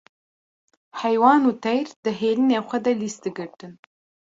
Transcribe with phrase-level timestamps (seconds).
[1.01, 3.73] heywan û teyr di hêlînên xwe de lîs digirtin.